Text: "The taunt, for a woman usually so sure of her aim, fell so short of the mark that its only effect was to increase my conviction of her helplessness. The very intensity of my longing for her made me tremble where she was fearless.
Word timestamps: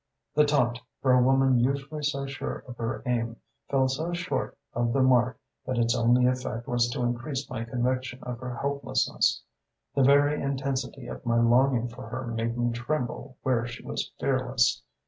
"The 0.33 0.45
taunt, 0.45 0.81
for 1.03 1.11
a 1.13 1.21
woman 1.21 1.59
usually 1.59 2.01
so 2.01 2.25
sure 2.25 2.63
of 2.67 2.77
her 2.77 3.03
aim, 3.05 3.35
fell 3.69 3.87
so 3.87 4.13
short 4.13 4.57
of 4.73 4.93
the 4.93 5.03
mark 5.03 5.37
that 5.67 5.77
its 5.77 5.95
only 5.95 6.25
effect 6.25 6.67
was 6.67 6.89
to 6.89 7.03
increase 7.03 7.47
my 7.51 7.65
conviction 7.65 8.17
of 8.23 8.39
her 8.39 8.55
helplessness. 8.55 9.43
The 9.93 10.01
very 10.01 10.41
intensity 10.41 11.05
of 11.05 11.23
my 11.23 11.37
longing 11.39 11.87
for 11.87 12.07
her 12.07 12.25
made 12.25 12.57
me 12.57 12.71
tremble 12.71 13.37
where 13.43 13.67
she 13.67 13.83
was 13.85 14.11
fearless. 14.19 14.81